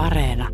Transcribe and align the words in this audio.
Areena. 0.00 0.48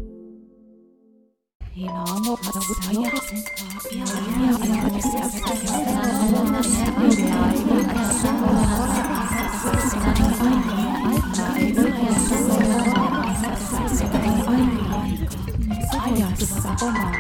Ajassa 16.05 16.69
omaani. 16.83 17.17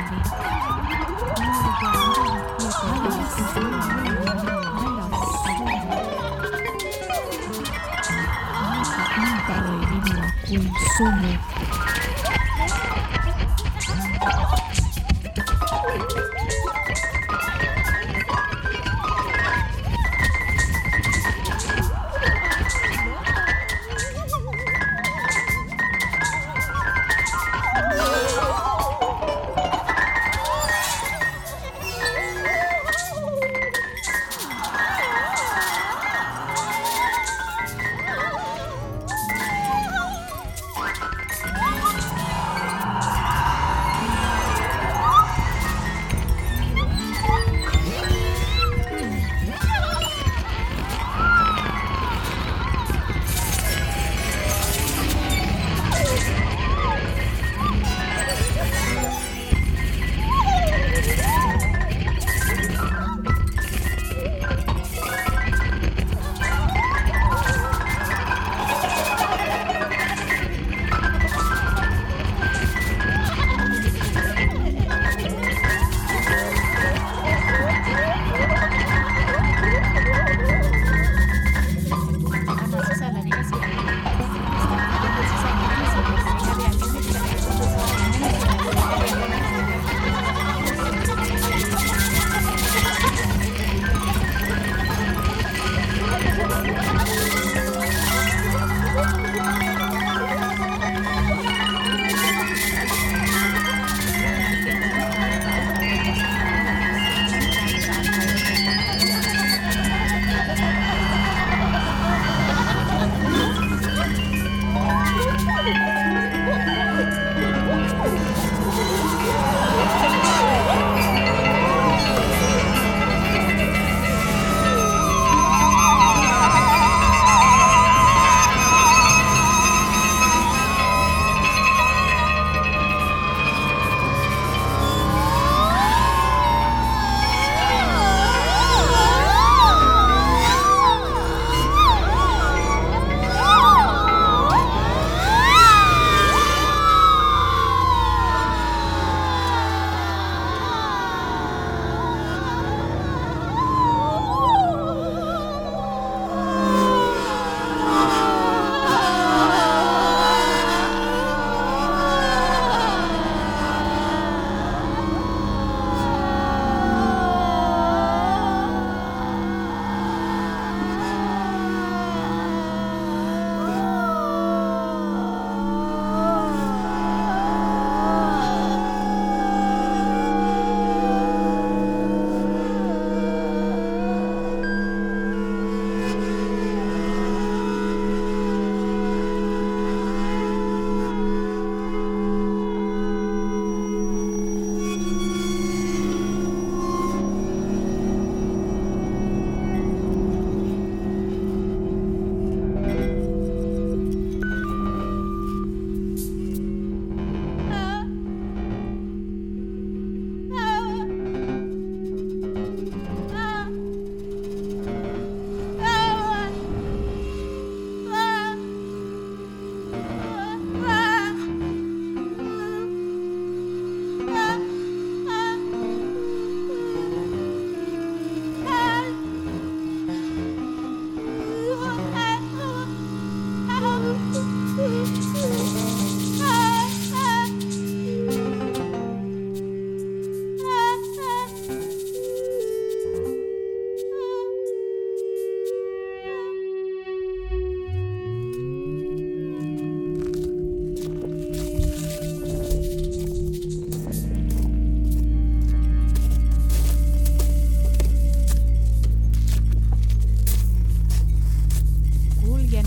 Ympäröi 9.16 9.86
minua 9.86 10.30
kuin 10.48 10.72
sumu. 10.96 11.55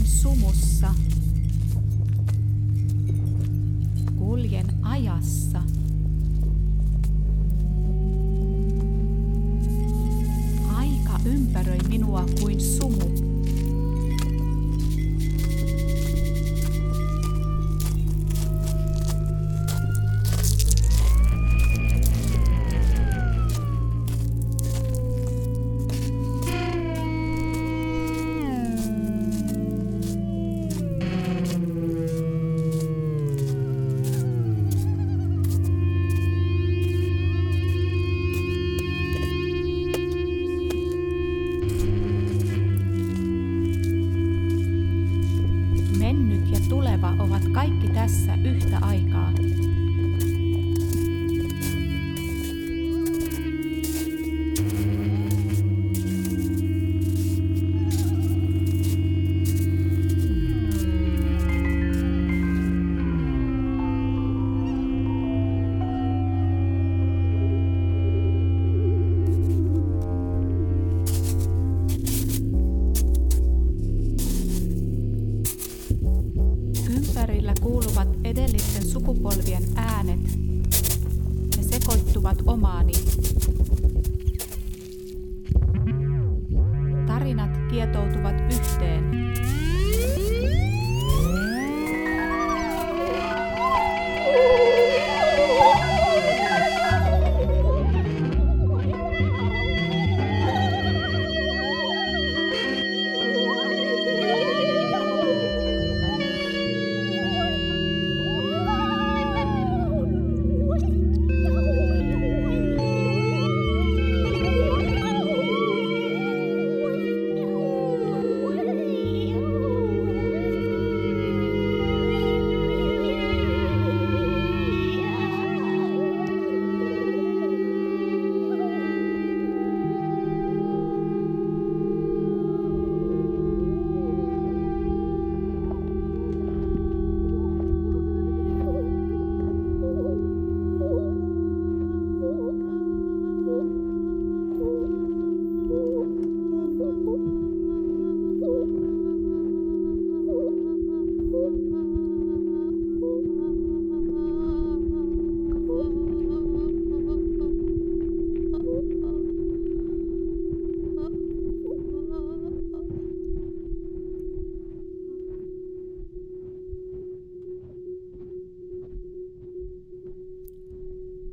Sumussa. 0.09 0.94
Kuljen 4.17 4.65
ajassa. 4.83 5.78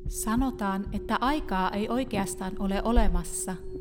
Sanotaan, 0.09 0.85
että 0.93 1.19
aikaa 1.21 1.71
ei 1.71 1.89
oikeastaan 1.89 2.53
ole 2.59 2.83
olemassa– 2.85 3.57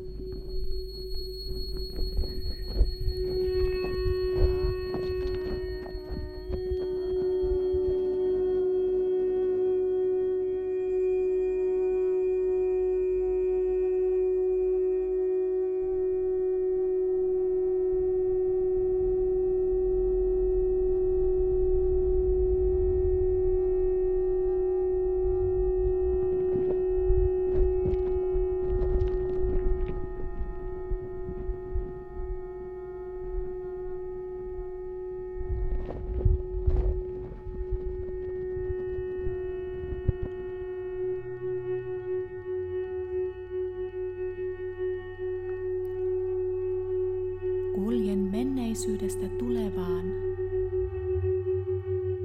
tulevaan 49.86 50.12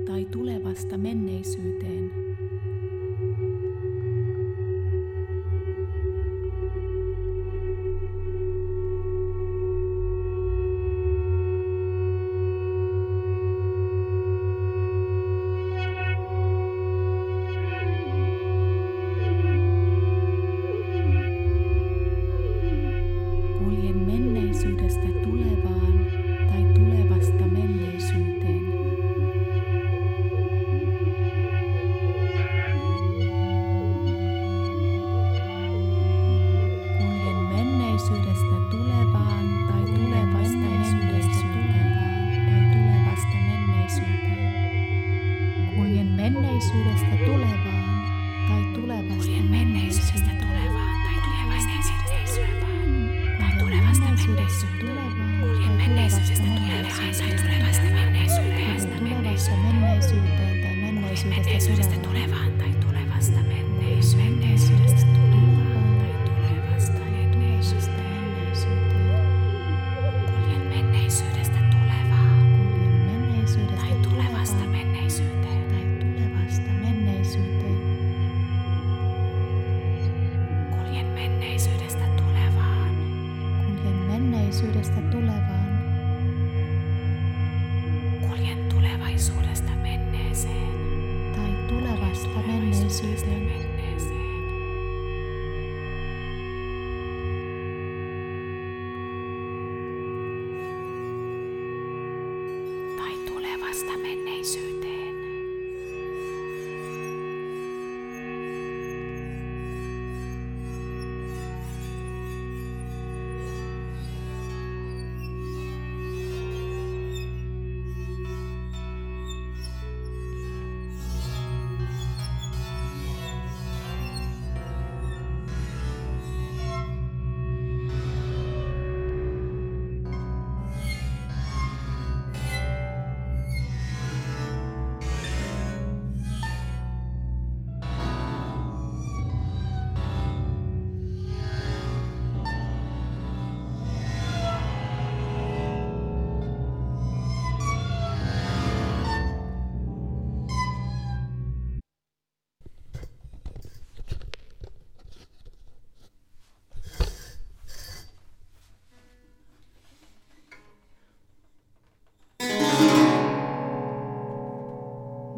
tai 0.06 0.25
tulevasta 0.25 0.98
menneisyyteen. 0.98 2.20
Kuljen 54.25 55.72
menneisyydestä 55.72 56.46
tulevaisuuteen. 56.46 57.42
Tulevasta. 57.42 57.84
Menneisyydestä 57.84 59.01
menneisyyteen. 59.01 59.56
Menneisyydestä 59.58 60.32
menneisyyteen. 60.82 61.30
Menneisyydestä 61.30 61.96
tulevaan 61.96 62.51
tai 62.51 62.70
tulevasta 62.70 63.32
menneisyyteen. 63.32 63.61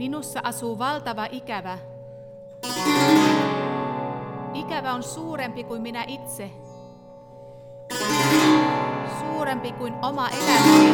Minussa 0.04 0.40
asuu 0.44 0.80
valtava 0.80 1.28
ikävä. 1.32 1.78
Ikävä 4.54 4.94
on 4.94 5.04
suurempi 5.04 5.64
kuin 5.64 5.82
minä 5.82 6.06
itse. 6.08 6.52
Suurempi 9.20 9.72
kuin 9.72 9.94
oma 10.02 10.30
elämäni. 10.30 10.94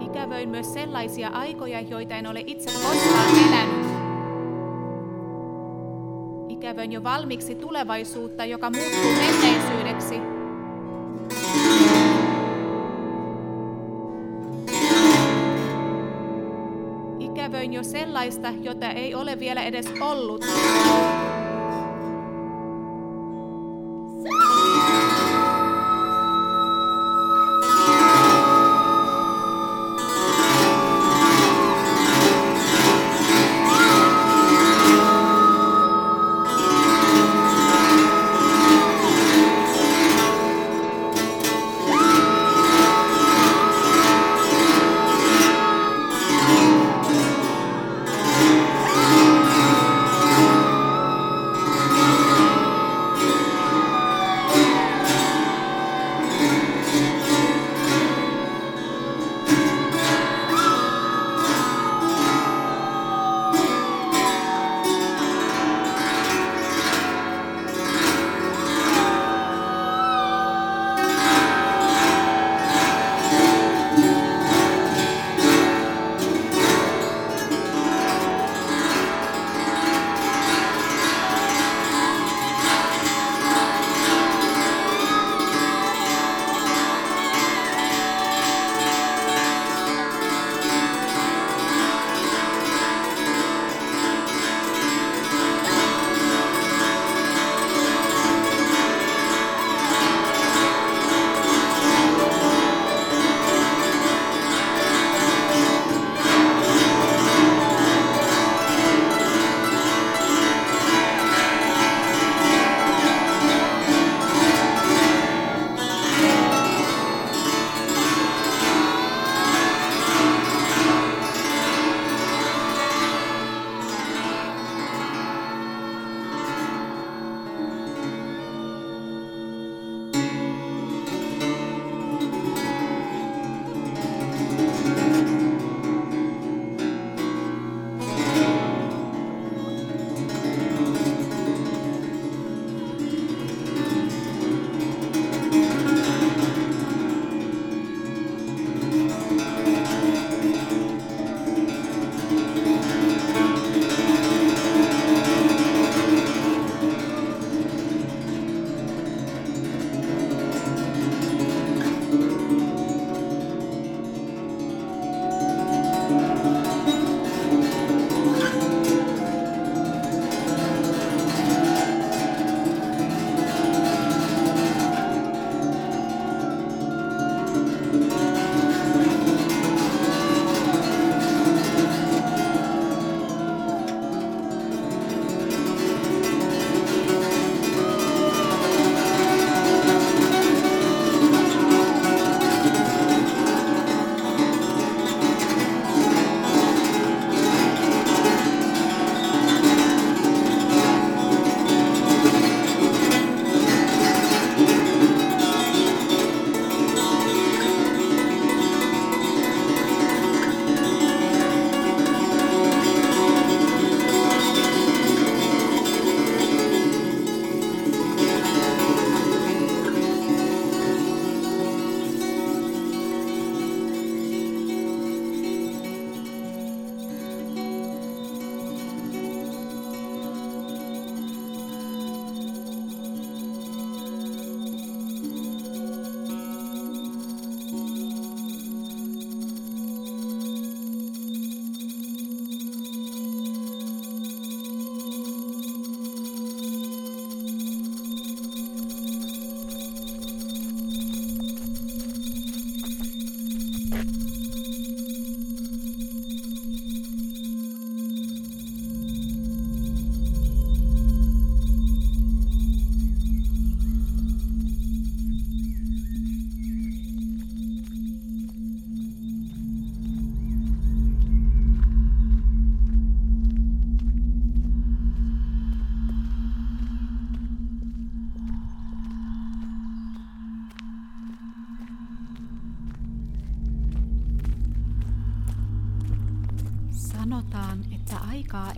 Ikävöin 0.00 0.48
myös 0.48 0.72
sellaisia 0.72 1.28
aikoja, 1.28 1.80
joita 1.80 2.14
en 2.14 2.26
ole 2.26 2.42
itse 2.46 2.70
koskaan 2.70 3.48
elänyt. 3.48 3.86
Ikävöin 6.48 6.92
jo 6.92 7.02
valmiiksi 7.02 7.54
tulevaisuutta, 7.54 8.44
joka 8.44 8.70
muuttuu 8.70 9.12
menneisyydeksi. 9.12 10.37
Ikävöin 17.58 17.72
jo 17.72 17.82
sellaista, 17.82 18.54
jota 18.62 18.90
ei 18.90 19.14
ole 19.14 19.40
vielä 19.40 19.62
edes 19.62 19.86
ollut. 20.00 20.44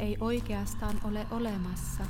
Ei 0.01 0.17
oikeastaan 0.21 1.01
ole 1.05 1.27
olemassa. 1.31 2.05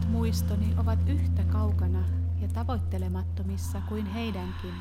Omat 0.00 0.12
muistoni 0.12 0.74
ovat 0.76 0.98
yhtä 1.08 1.42
kaukana 1.44 2.04
ja 2.40 2.48
tavoittelemattomissa 2.48 3.82
kuin 3.88 4.06
heidänkin. 4.06 4.74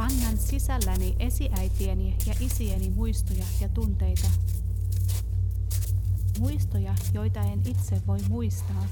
Kannan 0.00 0.38
sisälläni 0.38 1.16
esiäitieni 1.18 2.16
ja 2.26 2.34
isieni 2.40 2.90
muistoja 2.90 3.44
ja 3.60 3.68
tunteita. 3.68 4.26
Muistoja, 6.38 6.94
joita 7.14 7.40
en 7.40 7.62
itse 7.66 8.02
voi 8.06 8.18
muistaa. 8.28 8.86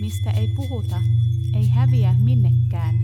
Mistä 0.00 0.30
ei 0.30 0.48
puhuta, 0.48 1.02
ei 1.54 1.68
häviä 1.68 2.14
minnekään. 2.18 2.94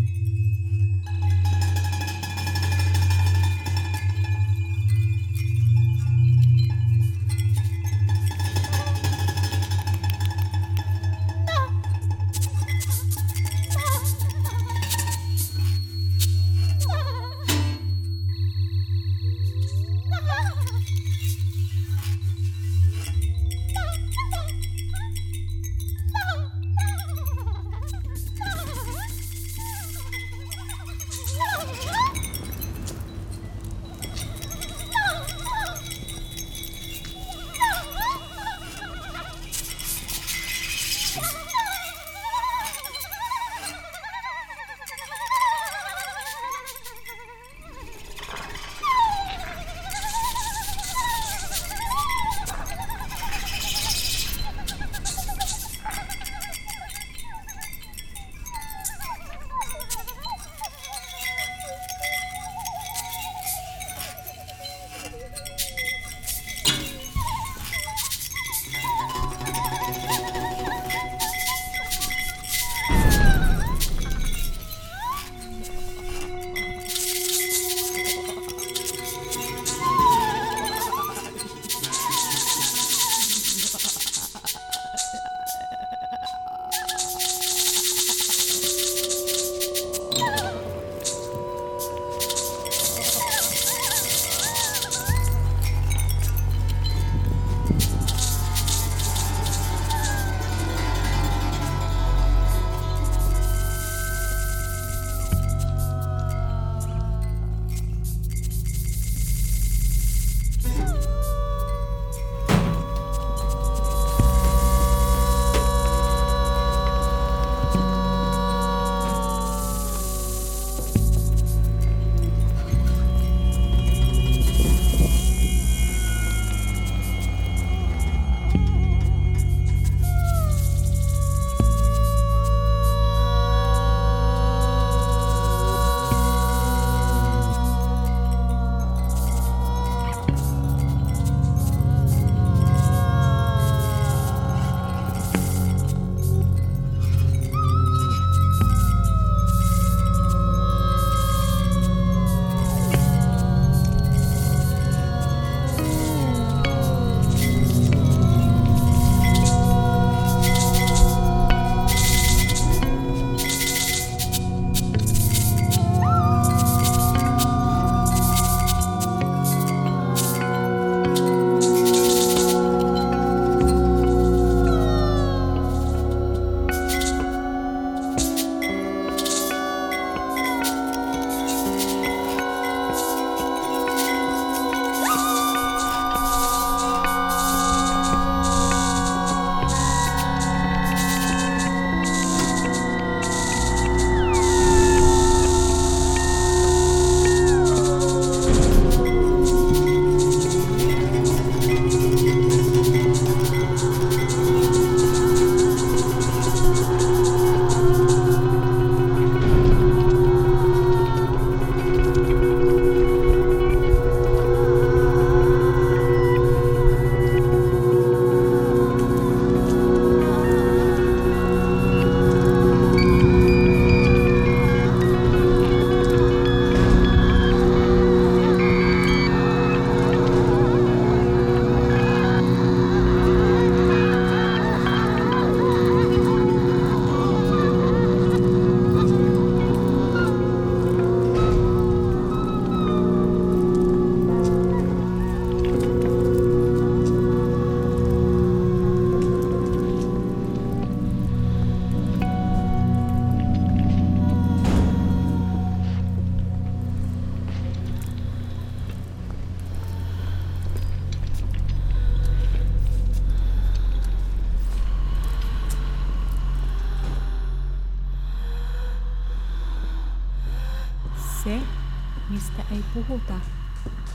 Puhuta, 272.94 273.34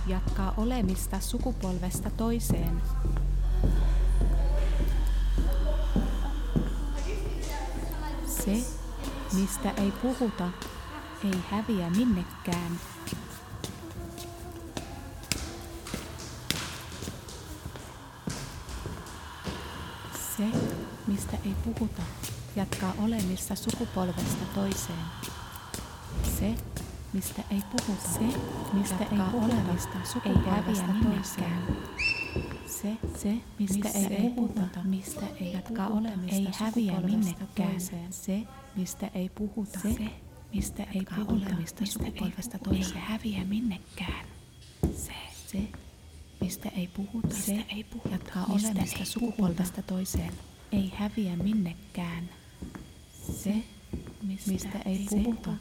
jatkaa 0.07 0.53
olemista 0.57 1.19
sukupolvesta 1.19 2.09
toiseen. 2.09 2.81
Se, 8.27 8.63
mistä 9.33 9.71
ei 9.71 9.91
puhuta, 9.91 10.49
ei 11.23 11.43
häviä 11.51 11.89
minnekään. 11.89 12.79
Se, 20.37 20.43
mistä 21.07 21.37
ei 21.45 21.55
puhuta, 21.65 22.01
jatkaa 22.55 22.93
olemista 23.03 23.55
sukupolvesta 23.55 24.45
toiseen. 24.55 25.05
Se, 26.39 26.55
mistä 27.13 27.43
ei 27.51 27.61
puhuta, 27.71 28.07
se, 28.07 28.39
mistä 28.73 29.03
ei 29.11 29.19
olemista 29.33 29.97
sukupolvesta 30.03 30.93
toiseen. 31.03 31.77
Se, 32.65 32.97
se, 33.17 33.37
mistä 33.59 33.89
ei 33.89 34.29
puhuta, 34.35 34.83
mistä 34.83 35.25
ei 35.41 35.53
jatkaa 35.53 35.87
olemista 35.87 36.35
ei 36.35 36.47
häviä 36.53 37.01
minnekään. 37.01 37.81
Se, 38.09 38.41
mistä 38.75 39.09
ei 39.13 39.29
puhuta, 39.29 39.79
se, 39.79 39.95
mistä 40.53 40.83
ei 40.83 41.05
puhuta, 41.15 41.55
mistä 41.55 41.85
sukupolvesta 41.85 42.59
toiseen. 42.59 42.95
Ei 42.95 43.01
häviä 43.01 43.43
minnekään. 43.45 44.25
Se, 44.95 45.13
se, 45.47 45.57
mistä 46.41 46.69
ei 46.69 46.87
puhuta, 46.87 47.35
se 47.35 47.65
ei 47.69 47.83
puhuta, 47.83 48.09
jatkaa 48.09 48.45
olemista 48.49 49.05
sukupolvesta 49.05 49.81
toiseen. 49.81 50.33
Ei 50.71 50.91
häviä 50.95 51.35
minnekään. 51.35 52.29
Se, 53.43 53.55
mistä 54.47 54.79
ei 54.85 55.05
puhuta, 55.09 55.51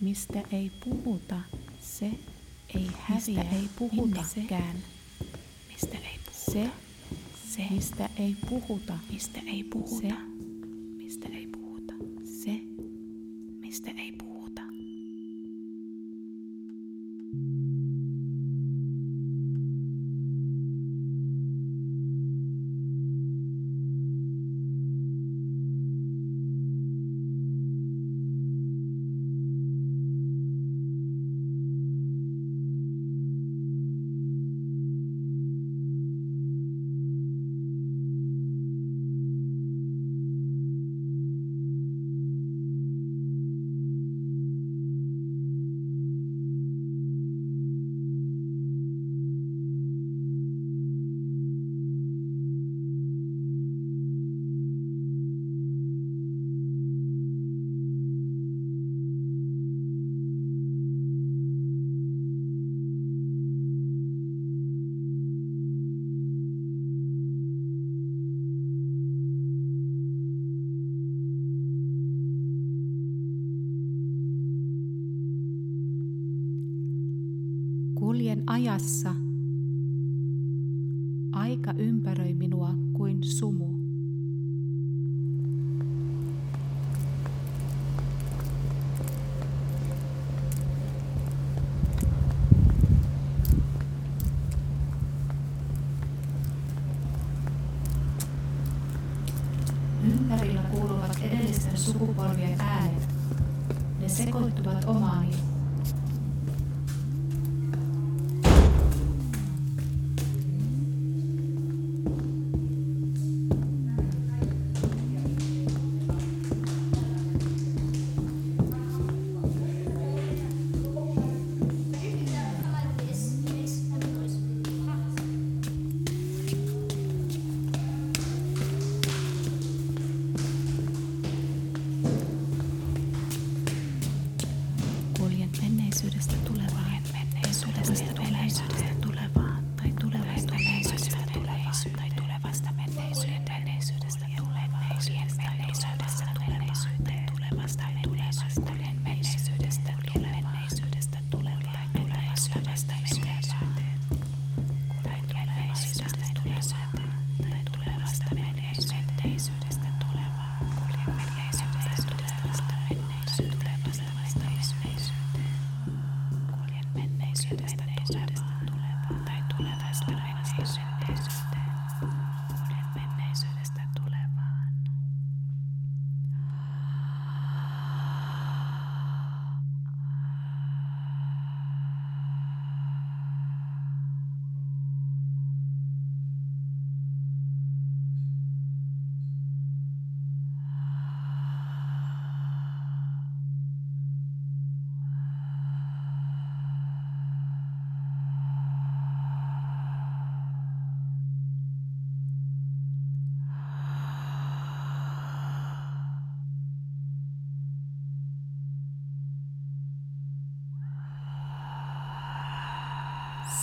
mistä 0.00 0.42
ei 0.52 0.70
puhuta, 0.84 1.40
se 1.80 2.10
ei 2.74 2.90
häviä 2.98 3.42
ei 3.42 3.68
puhutakään. 3.78 4.76
Mistä 5.68 5.96
ei 5.98 6.18
puhuta. 6.24 6.40
Se, 6.52 6.70
se, 7.48 7.66
mistä 7.70 8.08
ei 8.18 8.36
puhuta, 8.48 8.98
mistä 9.12 9.40
ei 9.46 9.64
puhuta, 9.64 9.96
se, 9.98 10.14
mistä 10.96 11.28
ei 11.28 11.46
puhuta, 11.46 11.94
se, 12.24 12.60
mistä 13.60 13.90
ei 13.90 14.12
puhuta. 14.12 14.30
Kuljen 77.94 78.39
ajassa. 78.50 79.14
Aika 81.32 81.74
ympäröi 81.78 82.34
minua 82.34 82.74
kuin 82.92 83.22
sumu. 83.22 83.79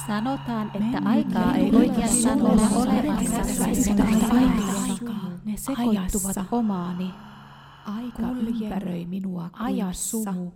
Sanotaan, 0.07 0.71
että 0.73 1.01
aikaa 1.09 1.55
ei 1.55 1.71
oikeastaan 1.75 2.41
ole 2.41 2.61
olemassa. 2.75 3.95
Ne 5.45 5.57
sekoittuvat 5.57 6.47
omaani. 6.51 7.09
Aika 7.85 8.21
ympäröi 8.39 9.05
minua 9.05 9.49
kuin 9.49 9.93
sumu. 9.93 10.51